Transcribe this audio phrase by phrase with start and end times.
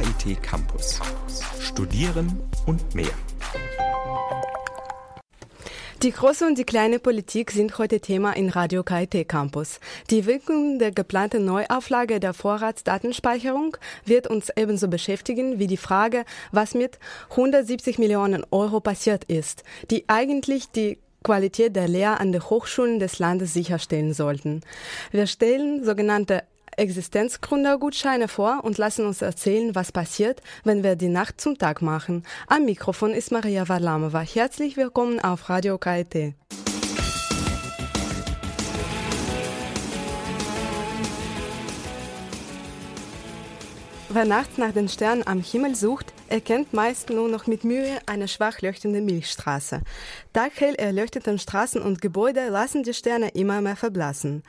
[0.00, 0.98] KIT Campus.
[1.60, 3.10] Studieren und mehr.
[6.02, 9.78] Die große und die kleine Politik sind heute Thema in Radio KIT Campus.
[10.08, 13.76] Die Wirkung der geplanten Neuauflage der Vorratsdatenspeicherung
[14.06, 16.98] wird uns ebenso beschäftigen wie die Frage, was mit
[17.32, 23.18] 170 Millionen Euro passiert ist, die eigentlich die Qualität der Lehre an den Hochschulen des
[23.18, 24.62] Landes sicherstellen sollten.
[25.10, 26.44] Wir stellen sogenannte
[26.76, 32.24] Existenzgründergutscheine vor und lassen uns erzählen, was passiert, wenn wir die Nacht zum Tag machen.
[32.46, 34.20] Am Mikrofon ist Maria Varlamova.
[34.20, 36.34] Herzlich willkommen auf Radio KIT.
[44.12, 48.26] Wer nachts nach den Sternen am Himmel sucht, erkennt meist nur noch mit Mühe eine
[48.26, 49.82] schwach leuchtende Milchstraße.
[50.32, 54.42] Taghell erleuchteten Straßen und Gebäude lassen die Sterne immer mehr verblassen.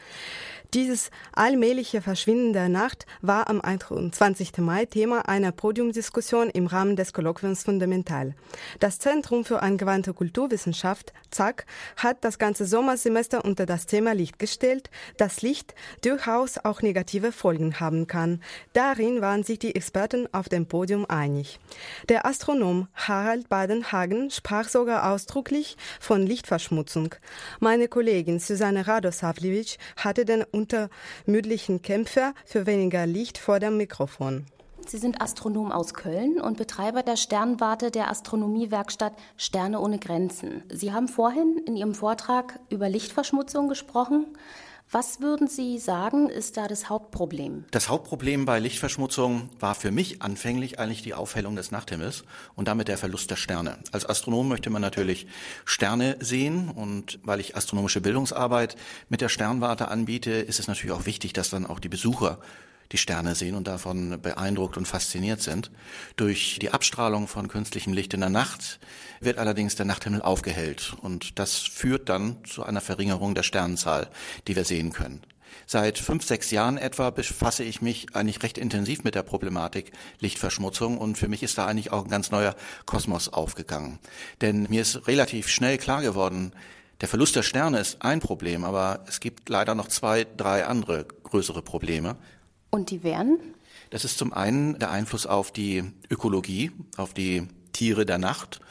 [0.73, 4.59] Dieses allmähliche Verschwinden der Nacht war am 21.
[4.59, 8.35] Mai Thema einer Podiumdiskussion im Rahmen des Kolloquiums Fundamental.
[8.79, 11.65] Das Zentrum für angewandte Kulturwissenschaft, ZAK,
[11.97, 17.81] hat das ganze Sommersemester unter das Thema Licht gestellt, dass Licht durchaus auch negative Folgen
[17.81, 18.41] haben kann.
[18.71, 21.59] Darin waren sich die Experten auf dem Podium einig.
[22.07, 27.13] Der Astronom Harald Badenhagen sprach sogar ausdrücklich von Lichtverschmutzung.
[27.59, 34.45] Meine Kollegin Susanne Radosavljevic hatte den untermüdlichen Kämpfer für weniger Licht vor dem Mikrofon.
[34.87, 40.63] Sie sind Astronom aus Köln und Betreiber der Sternwarte der Astronomiewerkstatt Sterne ohne Grenzen.
[40.69, 44.25] Sie haben vorhin in Ihrem Vortrag über Lichtverschmutzung gesprochen.
[44.93, 47.63] Was würden Sie sagen, ist da das Hauptproblem?
[47.71, 52.25] Das Hauptproblem bei Lichtverschmutzung war für mich anfänglich eigentlich die Aufhellung des Nachthimmels
[52.55, 53.77] und damit der Verlust der Sterne.
[53.93, 55.27] Als Astronom möchte man natürlich
[55.63, 58.75] Sterne sehen und weil ich astronomische Bildungsarbeit
[59.07, 62.39] mit der Sternwarte anbiete, ist es natürlich auch wichtig, dass dann auch die Besucher
[62.91, 65.71] die Sterne sehen und davon beeindruckt und fasziniert sind.
[66.15, 68.79] Durch die Abstrahlung von künstlichem Licht in der Nacht
[69.19, 74.09] wird allerdings der Nachthimmel aufgehellt und das führt dann zu einer Verringerung der Sternenzahl,
[74.47, 75.21] die wir sehen können.
[75.65, 80.97] Seit fünf, sechs Jahren etwa befasse ich mich eigentlich recht intensiv mit der Problematik Lichtverschmutzung
[80.97, 83.99] und für mich ist da eigentlich auch ein ganz neuer Kosmos aufgegangen.
[84.41, 86.53] Denn mir ist relativ schnell klar geworden,
[87.01, 91.05] der Verlust der Sterne ist ein Problem, aber es gibt leider noch zwei, drei andere
[91.23, 92.15] größere Probleme.
[92.71, 93.37] Und die wären?
[93.89, 98.61] Das ist zum einen der Einfluss auf die Ökologie, auf die Tiere der Nacht.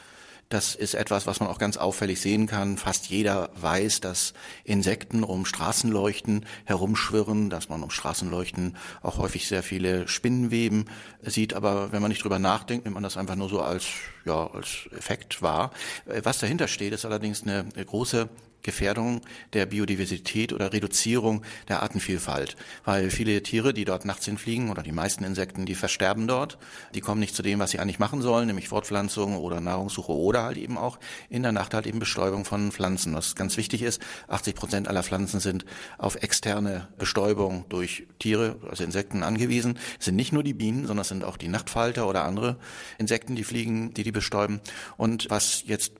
[0.51, 2.77] Das ist etwas, was man auch ganz auffällig sehen kann.
[2.77, 4.33] Fast jeder weiß, dass
[4.65, 10.89] Insekten um Straßenleuchten herumschwirren, dass man um Straßenleuchten auch häufig sehr viele Spinnenweben
[11.21, 11.53] sieht.
[11.53, 13.85] Aber wenn man nicht drüber nachdenkt, nimmt man das einfach nur so als,
[14.25, 15.71] ja, als Effekt wahr.
[16.05, 18.29] Was dahinter steht, ist allerdings eine große
[18.63, 19.21] Gefährdung
[19.53, 22.55] der Biodiversität oder Reduzierung der Artenvielfalt.
[22.83, 26.57] Weil viele Tiere, die dort nachts hinfliegen oder die meisten Insekten, die versterben dort.
[26.93, 30.43] Die kommen nicht zu dem, was sie eigentlich machen sollen, nämlich Fortpflanzung oder Nahrungssuche oder
[30.43, 30.99] halt eben auch
[31.29, 33.15] in der Nacht halt eben Bestäubung von Pflanzen.
[33.15, 35.65] Was ganz wichtig ist, 80 Prozent aller Pflanzen sind
[35.97, 39.79] auf externe Bestäubung durch Tiere, also Insekten angewiesen.
[39.99, 42.57] Es sind nicht nur die Bienen, sondern es sind auch die Nachtfalter oder andere
[42.97, 44.61] Insekten, die fliegen, die die bestäuben.
[44.97, 45.93] Und was jetzt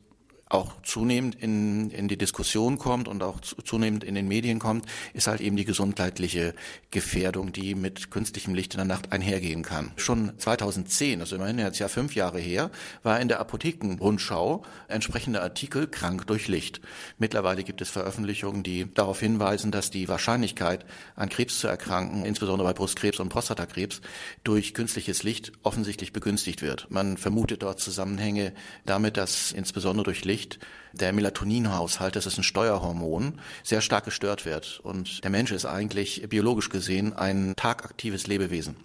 [0.51, 5.27] auch zunehmend in, in die Diskussion kommt und auch zunehmend in den Medien kommt, ist
[5.27, 6.53] halt eben die gesundheitliche
[6.91, 9.91] Gefährdung, die mit künstlichem Licht in der Nacht einhergehen kann.
[9.95, 12.69] Schon 2010, also immerhin jetzt ja fünf Jahre her,
[13.03, 16.81] war in der Apothekenrundschau entsprechender Artikel krank durch Licht.
[17.17, 20.85] Mittlerweile gibt es Veröffentlichungen, die darauf hinweisen, dass die Wahrscheinlichkeit
[21.15, 24.01] an Krebs zu erkranken, insbesondere bei Brustkrebs und Prostatakrebs,
[24.43, 26.91] durch künstliches Licht offensichtlich begünstigt wird.
[26.91, 28.53] Man vermutet dort Zusammenhänge
[28.85, 30.59] damit, dass insbesondere durch Licht Licht
[30.93, 34.79] der Melatoninhaushalt, das ist ein Steuerhormon, sehr stark gestört wird.
[34.83, 38.75] Und der Mensch ist eigentlich biologisch gesehen ein tagaktives Lebewesen.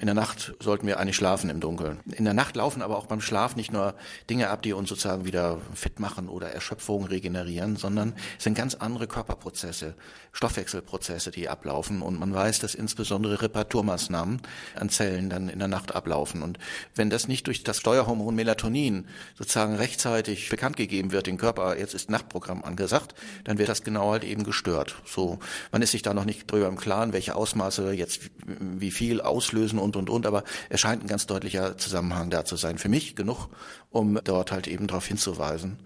[0.00, 2.00] In der Nacht sollten wir eigentlich schlafen im Dunkeln.
[2.10, 3.94] In der Nacht laufen aber auch beim Schlaf nicht nur
[4.28, 8.74] Dinge ab, die uns sozusagen wieder fit machen oder Erschöpfung regenerieren, sondern es sind ganz
[8.74, 9.94] andere Körperprozesse,
[10.32, 12.02] Stoffwechselprozesse, die ablaufen.
[12.02, 14.42] Und man weiß, dass insbesondere Reparaturmaßnahmen
[14.74, 16.42] an Zellen dann in der Nacht ablaufen.
[16.42, 16.58] Und
[16.96, 19.06] wenn das nicht durch das Steuerhormon Melatonin
[19.38, 23.14] sozusagen rechtzeitig bekannt gegeben wird, den Körper, jetzt ist Nachtprogramm angesagt,
[23.44, 24.96] dann wird das genau halt eben gestört.
[25.04, 25.38] So,
[25.72, 29.78] man ist sich da noch nicht drüber im Klaren, welche Ausmaße jetzt wie viel auslösen
[29.78, 32.78] und und und, aber es scheint ein ganz deutlicher Zusammenhang da zu sein.
[32.78, 33.48] Für mich genug,
[33.90, 35.78] um dort halt eben darauf hinzuweisen,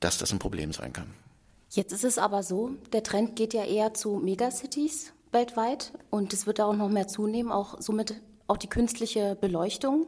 [0.00, 1.14] dass das ein Problem sein kann.
[1.70, 6.46] Jetzt ist es aber so, der Trend geht ja eher zu Megacities weltweit und es
[6.46, 10.06] wird auch noch mehr zunehmen, auch somit auch die künstliche Beleuchtung.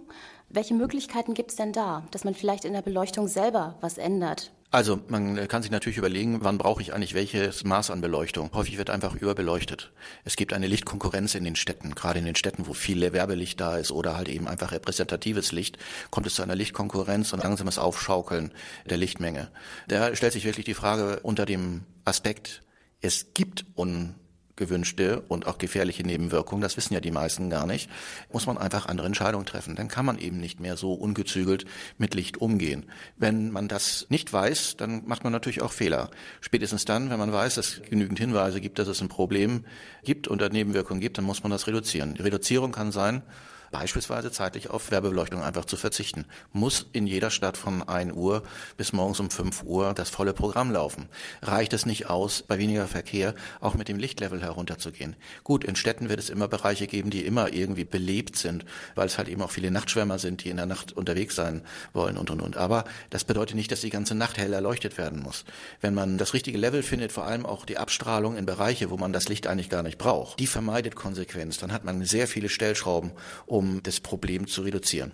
[0.51, 4.51] Welche Möglichkeiten gibt es denn da, dass man vielleicht in der Beleuchtung selber was ändert?
[4.71, 8.51] Also man kann sich natürlich überlegen, wann brauche ich eigentlich welches Maß an Beleuchtung.
[8.53, 9.93] Häufig wird einfach überbeleuchtet.
[10.25, 13.79] Es gibt eine Lichtkonkurrenz in den Städten, gerade in den Städten, wo viel Werbelicht da
[13.79, 15.79] ist oder halt eben einfach repräsentatives Licht,
[16.11, 18.53] kommt es zu einer Lichtkonkurrenz und langsames Aufschaukeln
[18.89, 19.51] der Lichtmenge.
[19.87, 22.63] Da stellt sich wirklich die Frage unter dem Aspekt,
[23.01, 24.15] es gibt un
[24.59, 27.89] gewünschte und auch gefährliche Nebenwirkungen, das wissen ja die meisten gar nicht,
[28.31, 29.75] muss man einfach andere Entscheidungen treffen.
[29.75, 31.65] Dann kann man eben nicht mehr so ungezügelt
[31.97, 32.85] mit Licht umgehen.
[33.17, 36.11] Wenn man das nicht weiß, dann macht man natürlich auch Fehler.
[36.43, 39.65] Spätestens dann, wenn man weiß, dass es genügend Hinweise gibt, dass es ein Problem
[40.05, 42.15] gibt und Nebenwirkungen gibt, dann muss man das reduzieren.
[42.15, 43.23] Die Reduzierung kann sein,
[43.71, 46.25] beispielsweise zeitlich auf Werbebeleuchtung einfach zu verzichten.
[46.53, 48.43] Muss in jeder Stadt von 1 Uhr
[48.77, 51.09] bis morgens um 5 Uhr das volle Programm laufen.
[51.43, 55.17] Reicht es nicht aus, bei weniger Verkehr auch mit dem Lichtlevel herunterzugehen?
[55.45, 59.19] Gut, in Städten wird es immer Bereiche geben, die immer irgendwie belebt sind, weil es
[59.19, 61.63] halt eben auch viele Nachtschwärmer sind, die in der Nacht unterwegs sein
[61.93, 62.57] wollen und und und.
[62.57, 65.45] Aber das bedeutet nicht, dass die ganze Nacht hell erleuchtet werden muss.
[65.81, 69.13] Wenn man das richtige Level findet, vor allem auch die Abstrahlung in Bereiche, wo man
[69.13, 71.59] das Licht eigentlich gar nicht braucht, die vermeidet Konsequenz.
[71.59, 73.13] Dann hat man sehr viele Stellschrauben,
[73.47, 75.13] um das Problem zu reduzieren.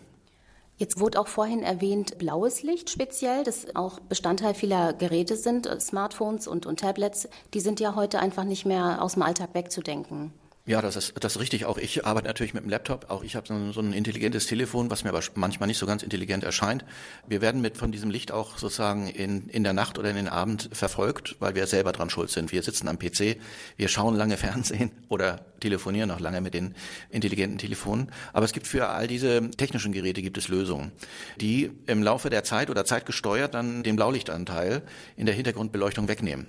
[0.77, 5.79] Jetzt wurde auch vorhin erwähnt, blaues Licht speziell, das auch Bestandteil vieler Geräte sind, äh,
[5.79, 10.33] Smartphones und, und Tablets, die sind ja heute einfach nicht mehr aus dem Alltag wegzudenken.
[10.67, 11.67] Ja, das ist, das ist richtig.
[11.67, 13.11] Auch ich arbeite natürlich mit dem Laptop.
[13.11, 16.03] Auch ich habe so, so ein intelligentes Telefon, was mir aber manchmal nicht so ganz
[16.03, 16.87] intelligent erscheint.
[17.29, 20.27] Wir werden mit von diesem Licht auch sozusagen in, in der Nacht oder in den
[20.27, 22.51] Abend verfolgt, weil wir selber dran schuld sind.
[22.51, 23.37] Wir sitzen am PC,
[23.77, 26.75] wir schauen lange Fernsehen oder telefonieren auch lange mit den
[27.11, 28.11] intelligenten Telefonen.
[28.33, 30.93] Aber es gibt für all diese technischen Geräte gibt es Lösungen,
[31.43, 34.81] die im Laufe der Zeit oder zeitgesteuert dann den Blaulichtanteil
[35.19, 36.47] in der Hintergrundbeleuchtung wegnehmen.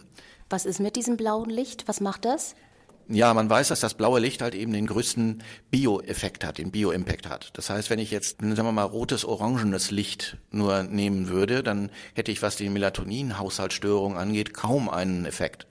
[0.50, 1.90] Was ist mit diesem blauen Licht?
[1.90, 2.56] Was macht das?
[3.08, 7.30] Ja, man weiß, dass das blaue Licht halt eben den größten Bio-Effekt hat, den Bio-Impact
[7.30, 7.52] hat.
[7.54, 11.92] Das heißt, wenn ich jetzt, sagen wir mal, rotes, orangenes Licht nur nehmen würde, dann
[12.16, 15.68] hätte ich, was die Melatonin-Haushaltsstörung angeht, kaum einen Effekt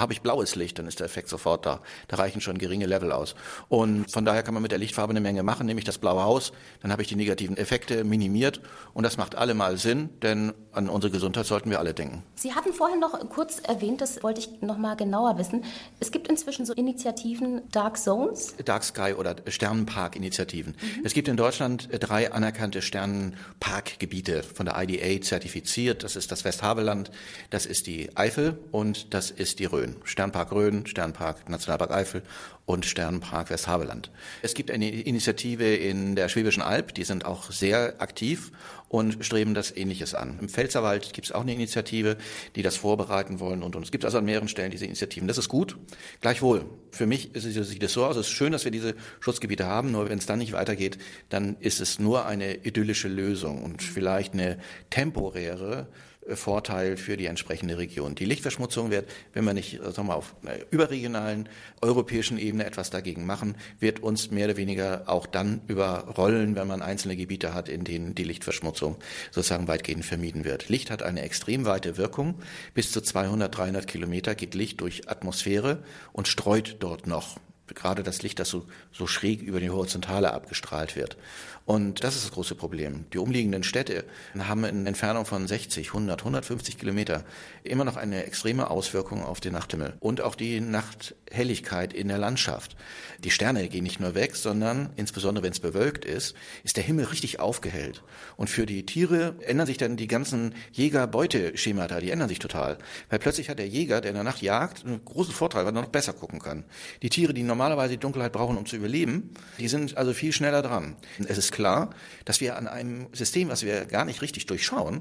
[0.00, 1.80] habe ich blaues Licht, dann ist der Effekt sofort da.
[2.08, 3.34] Da reichen schon geringe Level aus.
[3.68, 6.52] Und von daher kann man mit der Lichtfarbe eine Menge machen, nämlich das blaue Haus,
[6.82, 8.60] dann habe ich die negativen Effekte minimiert
[8.92, 12.22] und das macht allemal Sinn, denn an unsere Gesundheit sollten wir alle denken.
[12.34, 15.64] Sie hatten vorhin noch kurz erwähnt, das wollte ich noch mal genauer wissen.
[16.00, 20.72] Es gibt inzwischen so Initiativen Dark Zones, Dark Sky oder Sternenpark-Initiativen.
[20.72, 21.04] Mhm.
[21.04, 26.02] Es gibt in Deutschland drei anerkannte Sternenparkgebiete von der IDA zertifiziert.
[26.02, 27.10] Das ist das Westhaveland,
[27.50, 29.83] das ist die Eifel und das ist die Rhön.
[29.84, 29.96] Rhön.
[30.04, 32.22] Sternpark Rhön, Sternpark Nationalpark Eifel
[32.64, 34.10] und Sternpark Westhaveland.
[34.40, 38.50] Es gibt eine Initiative in der Schwäbischen Alb, die sind auch sehr aktiv
[38.88, 40.38] und streben das Ähnliches an.
[40.40, 42.16] Im Pfälzerwald gibt es auch eine Initiative,
[42.56, 45.28] die das vorbereiten wollen und, und es gibt also an mehreren Stellen diese Initiativen.
[45.28, 45.76] Das ist gut.
[46.20, 49.66] Gleichwohl, für mich ist sieht es so aus, es ist schön, dass wir diese Schutzgebiete
[49.66, 50.96] haben, nur wenn es dann nicht weitergeht,
[51.28, 54.58] dann ist es nur eine idyllische Lösung und vielleicht eine
[54.88, 55.88] temporäre
[56.32, 58.14] Vorteil für die entsprechende Region.
[58.14, 61.48] Die Lichtverschmutzung wird, wenn wir nicht sagen wir, auf einer überregionalen
[61.80, 66.82] europäischen Ebene etwas dagegen machen, wird uns mehr oder weniger auch dann überrollen, wenn man
[66.82, 68.96] einzelne Gebiete hat, in denen die Lichtverschmutzung
[69.30, 70.68] sozusagen weitgehend vermieden wird.
[70.68, 72.40] Licht hat eine extrem weite Wirkung.
[72.72, 75.82] Bis zu 200, 300 Kilometer geht Licht durch Atmosphäre
[76.12, 80.96] und streut dort noch gerade das Licht, das so, so schräg über die Horizontale abgestrahlt
[80.96, 81.16] wird.
[81.66, 83.06] Und das ist das große Problem.
[83.14, 84.04] Die umliegenden Städte
[84.38, 87.24] haben in Entfernung von 60, 100, 150 Kilometer
[87.62, 92.76] immer noch eine extreme Auswirkung auf den Nachthimmel und auch die Nachthelligkeit in der Landschaft.
[93.20, 96.34] Die Sterne gehen nicht nur weg, sondern insbesondere wenn es bewölkt ist,
[96.64, 98.02] ist der Himmel richtig aufgehellt.
[98.36, 102.76] Und für die Tiere ändern sich dann die ganzen Jäger-Beuteschemata, die ändern sich total.
[103.08, 105.80] Weil plötzlich hat der Jäger, der in der Nacht jagt, einen großen Vorteil, weil er
[105.80, 106.64] noch besser gucken kann.
[107.00, 110.60] Die Tiere, die normalerweise die Dunkelheit brauchen, um zu überleben, die sind also viel schneller
[110.60, 110.96] dran.
[111.26, 111.90] Es ist klar,
[112.24, 115.00] dass wir an einem System, was wir gar nicht richtig durchschauen,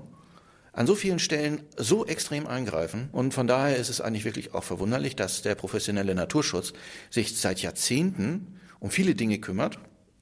[0.71, 3.09] an so vielen Stellen so extrem eingreifen.
[3.11, 6.73] Und von daher ist es eigentlich wirklich auch verwunderlich, dass der professionelle Naturschutz
[7.09, 9.79] sich seit Jahrzehnten um viele Dinge kümmert,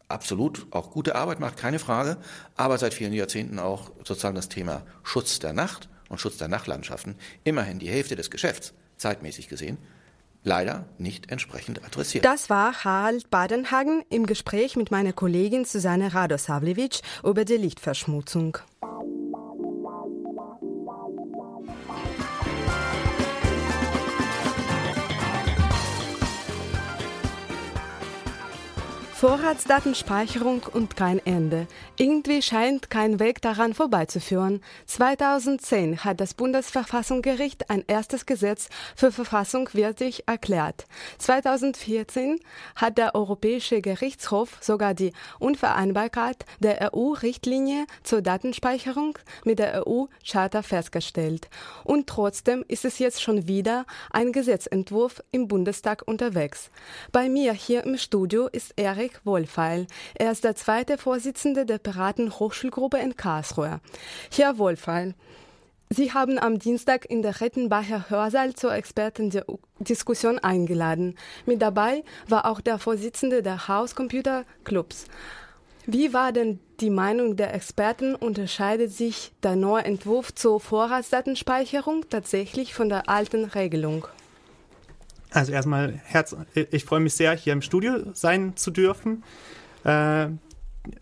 [0.08, 2.18] absolut auch gute Arbeit macht, keine Frage,
[2.56, 7.16] aber seit vielen Jahrzehnten auch sozusagen das Thema Schutz der Nacht und Schutz der Nachtlandschaften.
[7.44, 9.78] Immerhin die Hälfte des Geschäfts, zeitmäßig gesehen,
[10.44, 12.26] leider nicht entsprechend adressiert.
[12.26, 18.58] Das war Harald Badenhagen im Gespräch mit meiner Kollegin Susanne Radosavljevic über die Lichtverschmutzung.
[29.22, 31.68] Vorratsdatenspeicherung und kein Ende.
[31.96, 34.64] Irgendwie scheint kein Weg daran vorbeizuführen.
[34.88, 40.88] 2010 hat das Bundesverfassungsgericht ein erstes Gesetz für verfassungswirklich erklärt.
[41.20, 42.40] 2014
[42.76, 51.48] hat der Europäische Gerichtshof sogar die Unvereinbarkeit der EU-Richtlinie zur Datenspeicherung mit der EU-Charta festgestellt.
[51.84, 56.72] Und trotzdem ist es jetzt schon wieder ein Gesetzentwurf im Bundestag unterwegs.
[57.12, 59.88] Bei mir hier im Studio ist Erik Erik Wohlfeil.
[60.16, 63.82] Er ist der zweite Vorsitzende der Piraten Hochschulgruppe in Karlsruhe.
[64.32, 65.16] Herr Wohlfeil,
[65.90, 71.18] Sie haben am Dienstag in der Rettenbacher Hörsaal zur Expertendiskussion eingeladen.
[71.46, 75.08] Mit dabei war auch der Vorsitzende der House Computer Clubs.
[75.86, 78.16] Wie war denn die Meinung der Experten?
[78.16, 84.08] Unterscheidet sich der neue Entwurf zur Vorratsdatenspeicherung tatsächlich von der alten Regelung?
[85.34, 89.24] Also erstmal, Herz, ich freue mich sehr, hier im Studio sein zu dürfen.
[89.86, 90.28] Äh,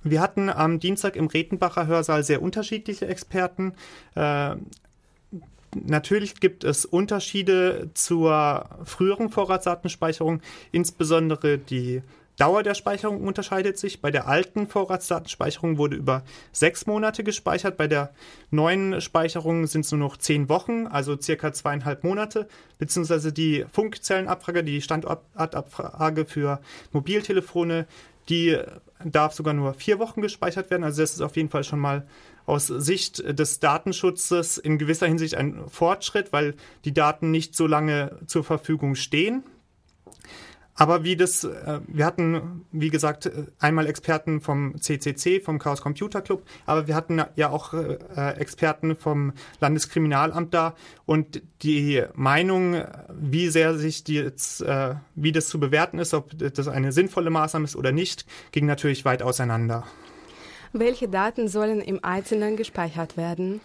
[0.04, 3.74] wir hatten am Dienstag im Retenbacher Hörsaal sehr unterschiedliche Experten.
[4.16, 4.56] Äh,
[5.74, 12.04] natürlich gibt es Unterschiede zur früheren Vorratsdatenspeicherung, insbesondere die
[12.40, 14.02] Dauer der Speicherung unterscheidet sich.
[14.02, 17.76] Bei der alten Vorratsdatenspeicherung wurde über sechs Monate gespeichert.
[17.76, 18.14] Bei der
[18.50, 22.48] neuen Speicherung sind es nur noch zehn Wochen, also circa zweieinhalb Monate.
[22.78, 26.62] Beziehungsweise die Funkzellenabfrage, die Standortabfrage für
[26.94, 27.88] Mobiltelefone,
[28.30, 28.58] die
[29.04, 30.86] darf sogar nur vier Wochen gespeichert werden.
[30.86, 32.08] Also das ist auf jeden Fall schon mal
[32.46, 36.56] aus Sicht des Datenschutzes in gewisser Hinsicht ein Fortschritt, weil
[36.86, 39.44] die Daten nicht so lange zur Verfügung stehen.
[40.80, 46.22] Aber wie das, äh, wir hatten, wie gesagt, einmal Experten vom CCC, vom Chaos Computer
[46.22, 47.98] Club, aber wir hatten ja auch äh,
[48.38, 55.50] Experten vom Landeskriminalamt da und die Meinung, wie sehr sich die jetzt, äh, wie das
[55.50, 59.84] zu bewerten ist, ob das eine sinnvolle Maßnahme ist oder nicht, ging natürlich weit auseinander.
[60.72, 63.60] Welche Daten sollen im Einzelnen gespeichert werden?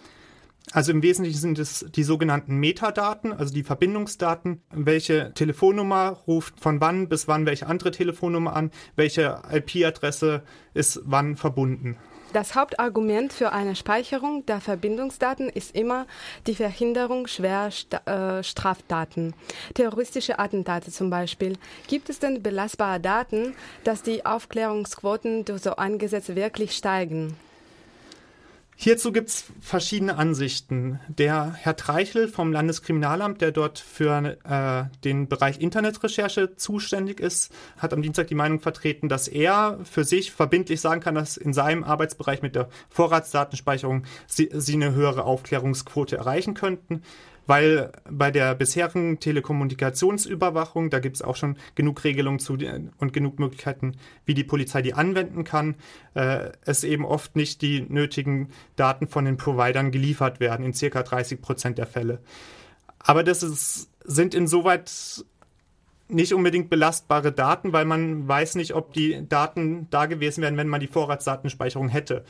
[0.71, 4.61] Also im Wesentlichen sind es die sogenannten Metadaten, also die Verbindungsdaten.
[4.71, 10.43] Welche Telefonnummer ruft von wann bis wann welche andere Telefonnummer an, welche IP-Adresse
[10.73, 11.97] ist wann verbunden.
[12.35, 16.05] Das Hauptargument für eine Speicherung der Verbindungsdaten ist immer
[16.47, 17.69] die Verhinderung schwerer
[18.05, 19.33] äh, Straftaten,
[19.73, 21.57] terroristische Attentate zum Beispiel.
[21.87, 23.55] Gibt es denn belastbare Daten,
[23.85, 27.37] dass die Aufklärungsquoten durch so ein Gesetz wirklich steigen?
[28.77, 30.99] Hierzu gibt es verschiedene Ansichten.
[31.07, 37.93] Der Herr Treichel vom Landeskriminalamt, der dort für äh, den Bereich Internetrecherche zuständig ist, hat
[37.93, 41.85] am Dienstag die Meinung vertreten, dass er für sich verbindlich sagen kann, dass in seinem
[41.85, 47.01] Arbeitsbereich mit der Vorratsdatenspeicherung sie, sie eine höhere Aufklärungsquote erreichen könnten
[47.47, 52.57] weil bei der bisherigen Telekommunikationsüberwachung, da gibt es auch schon genug Regelungen zu
[52.97, 55.75] und genug Möglichkeiten, wie die Polizei die anwenden kann,
[56.13, 61.03] äh, es eben oft nicht die nötigen Daten von den Providern geliefert werden, in circa
[61.03, 62.19] 30 Prozent der Fälle.
[62.99, 64.91] Aber das ist, sind insoweit
[66.07, 70.67] nicht unbedingt belastbare Daten, weil man weiß nicht, ob die Daten da gewesen wären, wenn
[70.67, 72.23] man die Vorratsdatenspeicherung hätte.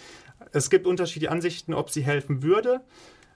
[0.52, 2.82] Es gibt unterschiedliche Ansichten, ob sie helfen würde.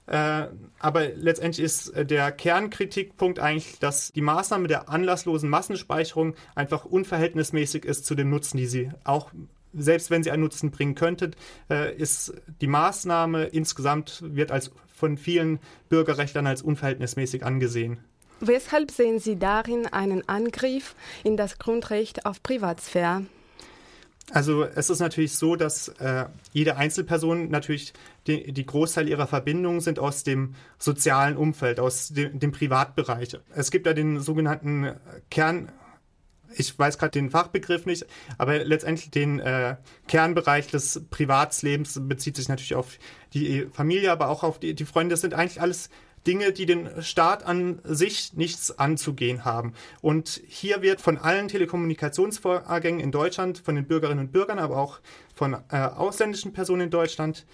[0.10, 0.48] Äh,
[0.80, 7.86] aber letztendlich ist äh, der Kernkritikpunkt eigentlich, dass die Maßnahme der anlasslosen Massenspeicherung einfach unverhältnismäßig
[7.86, 9.32] ist zu dem Nutzen, die sie auch
[9.72, 11.30] selbst wenn sie einen Nutzen bringen könnte,
[11.70, 18.00] äh, ist die Maßnahme insgesamt wird als von vielen Bürgerrechtlern als unverhältnismäßig angesehen.
[18.40, 23.26] Weshalb sehen Sie darin einen Angriff in das Grundrecht auf Privatsphäre?
[24.32, 27.94] Also es ist natürlich so, dass äh, jede Einzelperson natürlich
[28.28, 33.40] die, die, Großteil ihrer Verbindungen sind aus dem sozialen Umfeld, aus dem, dem Privatbereich.
[33.56, 34.92] Es gibt ja den sogenannten
[35.32, 35.72] Kern,
[36.56, 38.06] ich weiß gerade den Fachbegriff nicht,
[38.38, 43.00] aber letztendlich den äh, Kernbereich des Privatslebens bezieht sich natürlich auf
[43.34, 45.14] die Familie, aber auch auf die, die Freunde.
[45.14, 45.90] Das sind eigentlich alles
[46.28, 49.74] Dinge, die den Staat an sich nichts anzugehen haben.
[50.02, 55.00] Und hier wird von allen Telekommunikationsvorgängen in Deutschland, von den Bürgerinnen und Bürgern, aber auch
[55.36, 57.46] von äh, ausländischen Personen in Deutschland,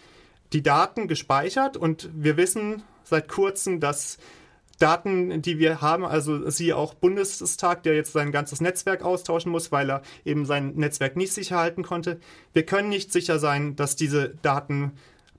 [0.54, 1.78] die Daten gespeichert.
[1.78, 4.18] Und wir wissen seit kurzem, dass
[4.80, 9.72] Daten, die wir haben, also siehe auch Bundestag, der jetzt sein ganzes Netzwerk austauschen muss,
[9.72, 12.20] weil er eben sein Netzwerk nicht sicher halten konnte.
[12.52, 14.94] Wir können nicht sicher sein, dass diese Daten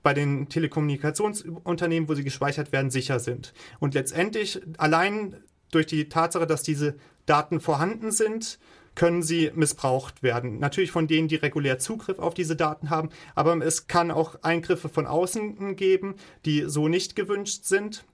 [0.07, 3.53] bei den Telekommunikationsunternehmen, wo sie gespeichert werden, sicher sind.
[3.79, 5.35] Und letztendlich allein
[5.69, 6.95] durch die Tatsache, dass diese
[7.25, 8.57] Daten vorhanden sind,
[8.95, 10.59] können sie missbraucht werden.
[10.59, 14.87] Natürlich von denen, die regulär Zugriff auf diese Daten haben, aber es kann auch Eingriffe
[14.87, 18.05] von außen geben, die so nicht gewünscht sind.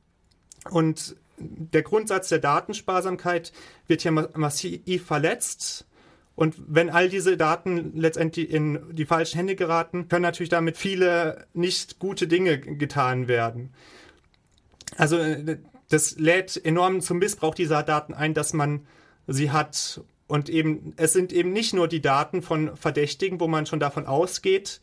[0.71, 3.53] Und der Grundsatz der Datensparsamkeit
[3.85, 5.85] wird hier massiv verletzt.
[6.35, 11.45] Und wenn all diese Daten letztendlich in die falschen Hände geraten, können natürlich damit viele
[11.53, 13.73] nicht gute Dinge getan werden.
[14.97, 15.57] Also äh,
[15.89, 18.87] das lädt enorm zum Missbrauch dieser Daten ein, dass man
[19.27, 20.01] sie hat.
[20.27, 24.07] Und eben, es sind eben nicht nur die Daten von Verdächtigen, wo man schon davon
[24.07, 24.81] ausgeht,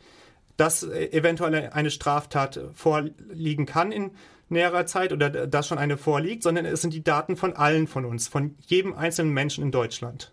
[0.56, 4.12] dass äh, eventuell eine Straftat vorliegen kann in
[4.50, 8.04] näherer Zeit oder dass schon eine vorliegt, sondern es sind die Daten von allen von
[8.04, 10.32] uns, von jedem einzelnen Menschen in Deutschland.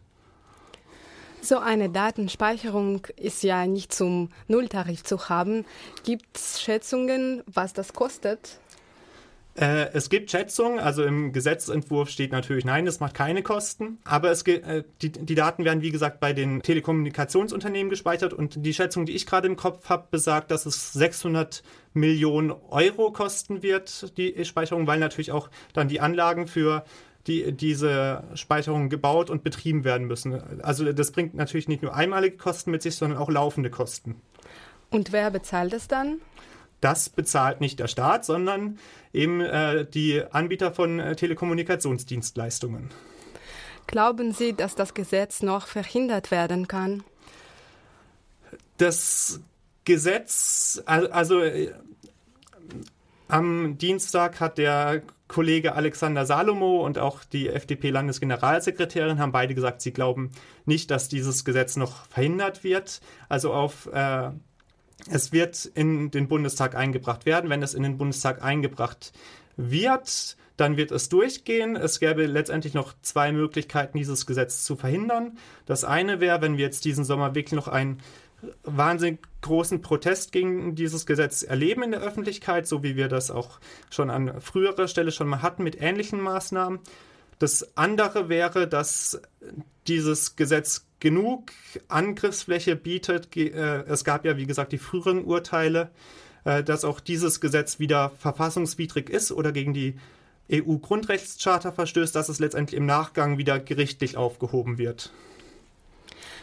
[1.48, 5.64] So eine Datenspeicherung ist ja nicht zum Nulltarif zu haben.
[6.04, 8.60] Gibt es Schätzungen, was das kostet?
[9.56, 13.98] Äh, es gibt Schätzungen, also im Gesetzentwurf steht natürlich nein, das macht keine Kosten.
[14.04, 18.74] Aber es, äh, die, die, Daten werden, wie gesagt, bei den Telekommunikationsunternehmen gespeichert und die
[18.74, 21.64] Schätzung, die ich gerade im Kopf habe, besagt, dass es 600
[21.94, 26.84] Millionen Euro kosten wird, die Speicherung, weil natürlich auch dann die Anlagen für
[27.28, 30.62] die diese Speicherungen gebaut und betrieben werden müssen.
[30.64, 34.16] Also das bringt natürlich nicht nur einmalige Kosten mit sich, sondern auch laufende Kosten.
[34.90, 36.22] Und wer bezahlt es dann?
[36.80, 38.78] Das bezahlt nicht der Staat, sondern
[39.12, 42.90] eben äh, die Anbieter von äh, Telekommunikationsdienstleistungen.
[43.88, 47.04] Glauben Sie, dass das Gesetz noch verhindert werden kann?
[48.78, 49.40] Das
[49.86, 51.74] Gesetz, also äh,
[53.28, 59.92] am Dienstag hat der Kollege Alexander Salomo und auch die FDP-Landesgeneralsekretärin haben beide gesagt, sie
[59.92, 60.32] glauben
[60.66, 63.02] nicht, dass dieses Gesetz noch verhindert wird.
[63.28, 64.32] Also auf äh,
[65.10, 67.50] es wird in den Bundestag eingebracht werden.
[67.50, 69.14] Wenn es in den Bundestag eingebracht
[69.56, 71.76] wird, dann wird es durchgehen.
[71.76, 75.38] Es gäbe letztendlich noch zwei Möglichkeiten, dieses Gesetz zu verhindern.
[75.66, 78.02] Das eine wäre, wenn wir jetzt diesen Sommer wirklich noch einen
[78.64, 83.60] wahnsinnig großen Protest gegen dieses Gesetz erleben in der Öffentlichkeit, so wie wir das auch
[83.90, 86.80] schon an früherer Stelle schon mal hatten mit ähnlichen Maßnahmen.
[87.40, 89.22] Das andere wäre, dass
[89.88, 91.52] dieses Gesetz genug
[91.88, 93.36] Angriffsfläche bietet.
[93.36, 95.92] Äh, es gab ja, wie gesagt, die früheren Urteile,
[96.44, 99.96] äh, dass auch dieses Gesetz wieder verfassungswidrig ist oder gegen die
[100.52, 105.12] EU-Grundrechtscharta verstößt, dass es letztendlich im Nachgang wieder gerichtlich aufgehoben wird.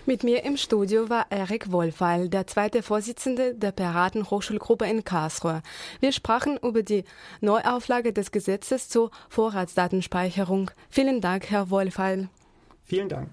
[0.07, 5.63] Mit mir im Studio war Erik Wohlfeil, der zweite Vorsitzende der Piraten Hochschulgruppe in Karlsruhe.
[6.01, 7.05] Wir sprachen über die
[7.41, 10.71] Neuauflage des Gesetzes zur Vorratsdatenspeicherung.
[10.91, 12.29] Vielen Dank, Herr Wohlfeil.
[12.85, 13.31] Vielen Dank.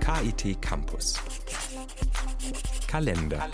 [0.00, 1.20] KIT Campus.
[2.88, 3.48] Kalender.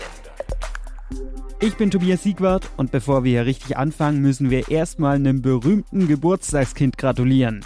[1.59, 6.07] Ich bin Tobias Siegwart und bevor wir hier richtig anfangen, müssen wir erstmal einem berühmten
[6.07, 7.63] Geburtstagskind gratulieren.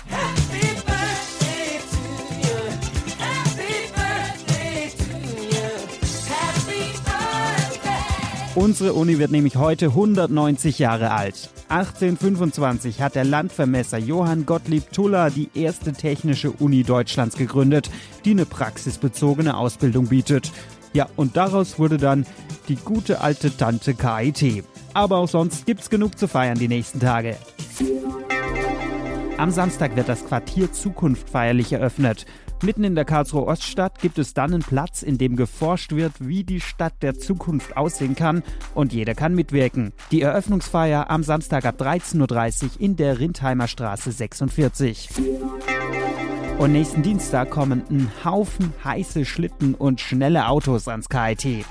[8.56, 11.50] Unsere Uni wird nämlich heute 190 Jahre alt.
[11.68, 17.90] 1825 hat der Landvermesser Johann Gottlieb Tuller die erste technische Uni Deutschlands gegründet,
[18.24, 20.54] die eine praxisbezogene Ausbildung bietet.
[20.96, 22.26] Ja, und daraus wurde dann
[22.70, 24.64] die gute alte Tante KIT.
[24.94, 27.36] Aber auch sonst gibt's genug zu feiern die nächsten Tage.
[29.38, 32.26] Am Samstag wird das Quartier Zukunft feierlich eröffnet.
[32.64, 36.46] Mitten in der Karlsruher Oststadt gibt es dann einen Platz, in dem geforscht wird, wie
[36.46, 38.42] die Stadt der Zukunft aussehen kann
[38.74, 39.92] und jeder kann mitwirken.
[40.12, 45.10] Die Eröffnungsfeier am Samstag ab 13.30 Uhr in der Rindheimer Straße 46.
[46.58, 51.66] Und nächsten Dienstag kommen ein Haufen heiße Schlitten und schnelle Autos ans KIT.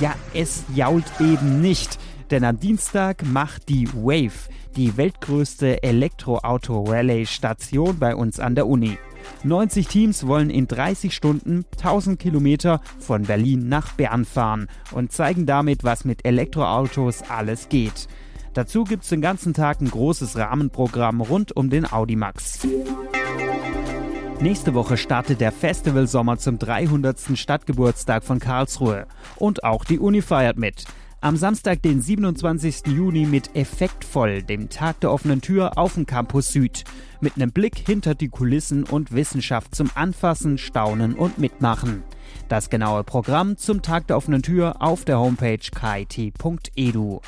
[0.00, 1.98] Ja, es jault eben nicht,
[2.30, 8.98] denn am Dienstag macht die Wave, die weltgrößte Elektroauto-Rallye-Station bei uns an der Uni.
[9.44, 15.46] 90 Teams wollen in 30 Stunden 1000 Kilometer von Berlin nach Bern fahren und zeigen
[15.46, 18.08] damit, was mit Elektroautos alles geht.
[18.52, 22.66] Dazu gibt es den ganzen Tag ein großes Rahmenprogramm rund um den Audimax.
[24.40, 27.36] Nächste Woche startet der Festivalsommer zum 300.
[27.36, 29.06] Stadtgeburtstag von Karlsruhe.
[29.36, 30.84] Und auch die Uni feiert mit.
[31.20, 32.86] Am Samstag, den 27.
[32.86, 36.84] Juni mit Effektvoll, dem Tag der offenen Tür auf dem Campus Süd.
[37.20, 42.02] Mit einem Blick hinter die Kulissen und Wissenschaft zum Anfassen, Staunen und Mitmachen.
[42.48, 47.20] Das genaue Programm zum Tag der offenen Tür auf der Homepage kit.edu.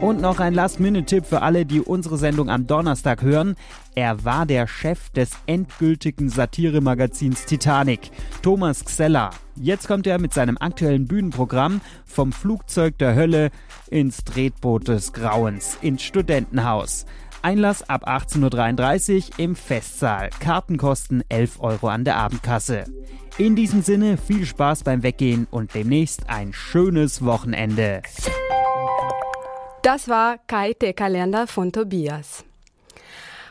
[0.00, 3.56] Und noch ein Last-Minute-Tipp für alle, die unsere Sendung am Donnerstag hören.
[3.94, 8.10] Er war der Chef des endgültigen Satiremagazins Titanic,
[8.42, 9.30] Thomas Xeller.
[9.56, 13.50] Jetzt kommt er mit seinem aktuellen Bühnenprogramm vom Flugzeug der Hölle
[13.90, 17.06] ins Tretboot des Grauens, ins Studentenhaus.
[17.40, 20.30] Einlass ab 18.33 Uhr im Festsaal.
[20.40, 22.84] Karten kosten 11 Euro an der Abendkasse.
[23.38, 28.02] In diesem Sinne viel Spaß beim Weggehen und demnächst ein schönes Wochenende.
[29.86, 32.44] Das war KIT-Kalender von Tobias.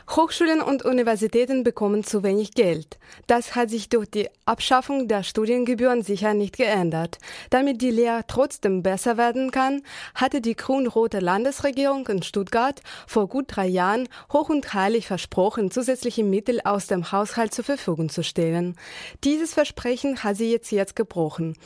[0.08, 2.98] Hochschulen und Universitäten bekommen zu wenig Geld.
[3.26, 7.18] Das hat sich durch die Abschaffung der Studiengebühren sicher nicht geändert.
[7.50, 9.82] Damit die Lehre trotzdem besser werden kann,
[10.14, 16.22] hatte die grün-rote Landesregierung in Stuttgart vor gut drei Jahren hoch und heilig versprochen, zusätzliche
[16.22, 18.76] Mittel aus dem Haushalt zur Verfügung zu stellen.
[19.24, 21.56] Dieses Versprechen hat sie jetzt jetzt gebrochen.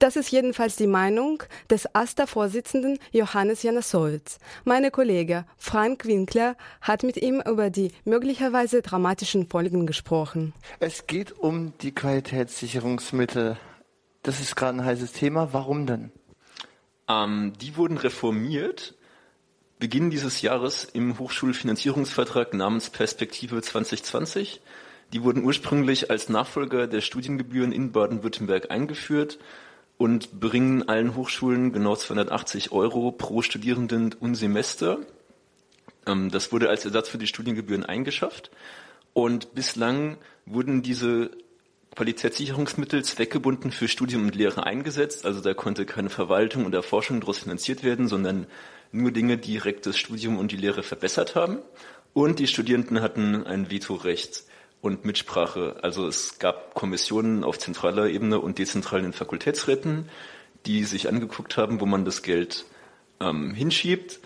[0.00, 4.38] Das ist jedenfalls die Meinung des AStA-Vorsitzenden Johannes Janasowitz.
[4.64, 10.52] Meine Kollege Frank Winkler hat mit ihm über die die möglicherweise dramatischen Folgen gesprochen.
[10.80, 13.56] Es geht um die Qualitätssicherungsmittel.
[14.22, 15.52] Das ist gerade ein heißes Thema.
[15.52, 16.12] Warum denn?
[17.08, 18.94] Ähm, die wurden reformiert.
[19.78, 24.62] Beginn dieses Jahres im Hochschulfinanzierungsvertrag namens Perspektive 2020.
[25.12, 29.38] Die wurden ursprünglich als Nachfolger der Studiengebühren in Baden-Württemberg eingeführt
[29.98, 35.00] und bringen allen Hochschulen genau 280 Euro pro Studierenden und Semester.
[36.06, 38.50] Ähm, das wurde als Ersatz für die Studiengebühren eingeschafft.
[39.12, 41.30] Und bislang wurden diese
[41.94, 45.24] Qualitätssicherungsmittel zweckgebunden für Studium und Lehre eingesetzt.
[45.24, 48.46] Also da konnte keine Verwaltung oder Forschung daraus finanziert werden, sondern
[48.90, 51.58] nur Dinge, die direkt das Studium und die Lehre verbessert haben.
[52.12, 54.44] Und die Studierenden hatten ein Vetorecht
[54.80, 55.76] und Mitsprache.
[55.82, 60.08] Also es gab Kommissionen auf zentraler Ebene und dezentralen Fakultätsräten,
[60.66, 62.64] die sich angeguckt haben, wo man das Geld
[63.20, 64.20] ähm, hinschiebt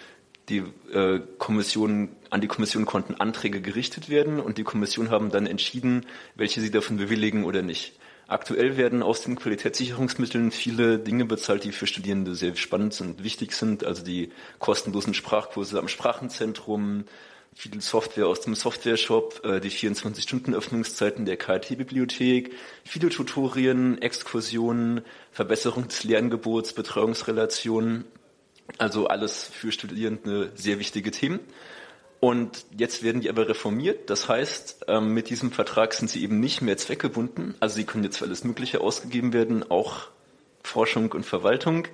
[0.49, 5.47] die äh, Kommission, an die Kommission konnten Anträge gerichtet werden und die Kommission haben dann
[5.47, 7.99] entschieden, welche sie davon bewilligen oder nicht.
[8.27, 13.53] Aktuell werden aus den Qualitätssicherungsmitteln viele Dinge bezahlt, die für Studierende sehr spannend und wichtig
[13.53, 13.85] sind.
[13.85, 17.05] Also die kostenlosen Sprachkurse am Sprachenzentrum,
[17.55, 22.53] viel Software aus dem Software-Shop, äh, die 24-Stunden-Öffnungszeiten der KIT-Bibliothek,
[22.85, 25.01] viele Tutorien, Exkursionen,
[25.33, 28.05] Verbesserung des Lerngebots, Betreuungsrelationen
[28.77, 31.41] also alles für Studierende sehr wichtige Themen.
[32.21, 34.11] Und jetzt werden die aber reformiert.
[34.11, 37.55] Das heißt, ähm, mit diesem Vertrag sind sie eben nicht mehr zweckgebunden.
[37.61, 40.09] Also sie können jetzt für alles Mögliche ausgegeben werden, auch
[40.63, 41.87] Forschung und Verwaltung.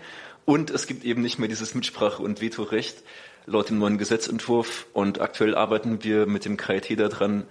[0.47, 3.03] Und es gibt eben nicht mehr dieses Mitsprache- und Vetorecht
[3.47, 4.87] laut dem neuen Gesetzentwurf.
[4.95, 7.45] Und aktuell arbeiten wir mit dem KIT daran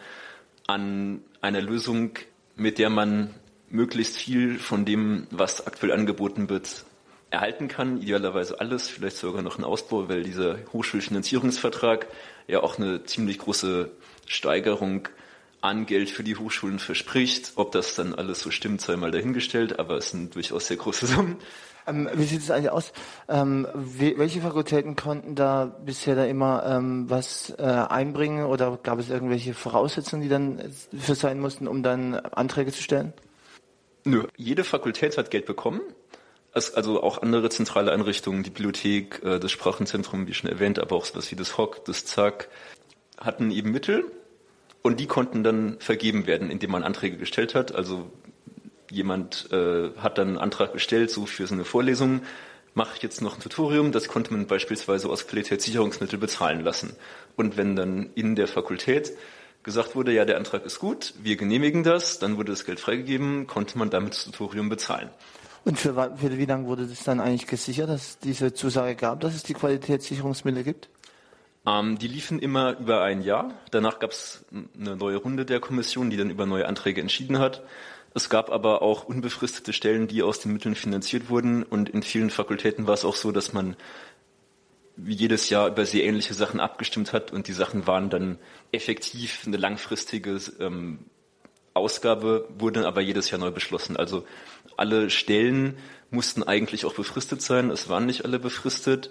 [0.66, 2.18] an einer Lösung,
[2.56, 3.34] mit der man
[3.70, 6.86] möglichst viel von dem, was aktuell angeboten wird,
[7.34, 12.08] erhalten kann, idealerweise alles, vielleicht sogar noch ein Ausbau, weil dieser Hochschulfinanzierungsvertrag
[12.48, 13.92] ja auch eine ziemlich große
[14.28, 15.08] Steigerung
[15.60, 17.54] an Geld für die Hochschulen verspricht.
[17.56, 21.08] Ob das dann alles so stimmt, sei mal dahingestellt, aber es sind durchaus sehr große
[21.08, 21.38] Summen.
[21.88, 22.94] Ähm, wie sieht es eigentlich aus?
[23.28, 29.10] Ähm, welche Fakultäten konnten da bisher da immer ähm, was äh, einbringen oder gab es
[29.10, 33.12] irgendwelche Voraussetzungen, die dann für sein mussten, um dann Anträge zu stellen?
[34.06, 35.82] Nö, jede Fakultät hat Geld bekommen
[36.54, 41.06] also auch andere zentrale Einrichtungen, die Bibliothek, äh, das Sprachenzentrum, wie schon erwähnt, aber auch
[41.06, 42.48] sowas wie das HOC, das ZAK,
[43.18, 44.06] hatten eben Mittel
[44.82, 47.74] und die konnten dann vergeben werden, indem man Anträge gestellt hat.
[47.74, 48.12] Also
[48.92, 52.22] jemand äh, hat dann einen Antrag gestellt, so für so eine Vorlesung,
[52.76, 56.96] mache ich jetzt noch ein Tutorium, das konnte man beispielsweise aus Qualitätssicherungsmittel bezahlen lassen.
[57.36, 59.12] Und wenn dann in der Fakultät
[59.64, 63.48] gesagt wurde, ja, der Antrag ist gut, wir genehmigen das, dann wurde das Geld freigegeben,
[63.48, 65.10] konnte man damit das Tutorium bezahlen.
[65.66, 69.22] Und für, für wie lange wurde das dann eigentlich gesichert, dass es diese Zusage gab,
[69.22, 70.90] dass es die Qualitätssicherungsmittel gibt?
[71.66, 73.54] Ähm, die liefen immer über ein Jahr.
[73.72, 77.64] Danach gab es eine neue Runde der Kommission, die dann über neue Anträge entschieden hat.
[78.14, 81.64] Es gab aber auch unbefristete Stellen, die aus den Mitteln finanziert wurden.
[81.64, 83.78] Und in vielen Fakultäten war es auch so, dass man
[84.96, 88.38] wie jedes Jahr über sehr ähnliche Sachen abgestimmt hat und die Sachen waren dann
[88.72, 91.00] effektiv eine langfristige ähm,
[91.74, 93.98] Ausgabe wurde aber jedes Jahr neu beschlossen.
[93.98, 94.26] Also
[94.78, 95.78] alle Stellen
[96.10, 97.70] mussten eigentlich auch befristet sein.
[97.70, 99.10] Es waren nicht alle befristet.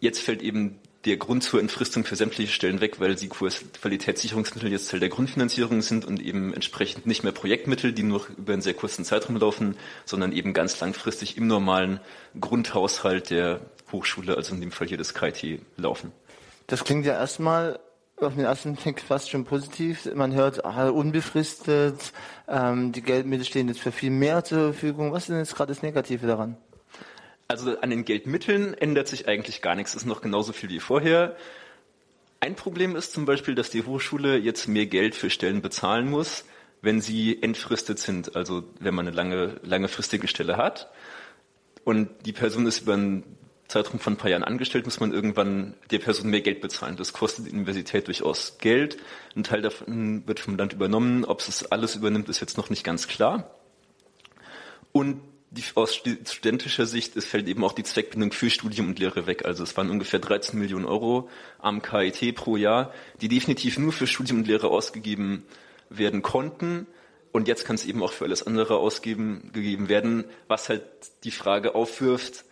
[0.00, 4.90] Jetzt fällt eben der Grund zur Entfristung für sämtliche Stellen weg, weil die Qualitätssicherungsmittel jetzt
[4.90, 8.74] Teil der Grundfinanzierung sind und eben entsprechend nicht mehr Projektmittel, die nur über einen sehr
[8.74, 12.00] kurzen Zeitraum laufen, sondern eben ganz langfristig im normalen
[12.38, 13.60] Grundhaushalt der
[13.92, 16.12] Hochschule, also in dem Fall hier des KIT, laufen.
[16.66, 17.80] Das klingt ja erstmal
[18.22, 20.08] auf den ersten Blick fast schon positiv.
[20.14, 22.12] Man hört ah, unbefristet,
[22.48, 25.12] ähm, die Geldmittel stehen jetzt für viel mehr zur Verfügung.
[25.12, 26.56] Was ist denn jetzt gerade das Negative daran?
[27.48, 29.94] Also an den Geldmitteln ändert sich eigentlich gar nichts.
[29.94, 31.36] Es ist noch genauso viel wie vorher.
[32.38, 36.44] Ein Problem ist zum Beispiel, dass die Hochschule jetzt mehr Geld für Stellen bezahlen muss,
[36.80, 38.36] wenn sie entfristet sind.
[38.36, 40.90] Also wenn man eine lange, langefristige Stelle hat
[41.84, 43.24] und die Person ist über einen
[43.70, 46.96] Zeitraum von ein paar Jahren angestellt, muss man irgendwann der Person mehr Geld bezahlen.
[46.96, 48.98] Das kostet die Universität durchaus Geld.
[49.36, 51.24] Ein Teil davon wird vom Land übernommen.
[51.24, 53.54] Ob es alles übernimmt, ist jetzt noch nicht ganz klar.
[54.92, 59.26] Und die, aus studentischer Sicht es fällt eben auch die Zweckbindung für Studium und Lehre
[59.26, 59.44] weg.
[59.44, 61.28] Also es waren ungefähr 13 Millionen Euro
[61.58, 65.44] am KIT pro Jahr, die definitiv nur für Studium und Lehre ausgegeben
[65.88, 66.86] werden konnten.
[67.32, 70.82] Und jetzt kann es eben auch für alles andere ausgeben, gegeben werden, was halt
[71.24, 72.44] die Frage aufwirft,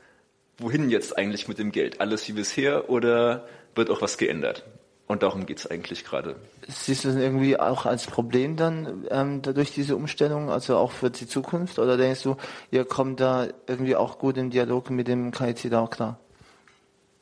[0.58, 2.00] wohin jetzt eigentlich mit dem Geld?
[2.00, 4.64] Alles wie bisher oder wird auch was geändert?
[5.06, 6.36] Und darum geht es eigentlich gerade.
[6.66, 11.10] Siehst du das irgendwie auch als Problem dann ähm, dadurch diese Umstellung, also auch für
[11.10, 11.78] die Zukunft?
[11.78, 12.36] Oder denkst du,
[12.70, 16.20] ihr kommt da irgendwie auch gut im Dialog mit dem KIT da auch klar?